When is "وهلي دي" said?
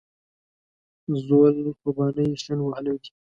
2.63-3.09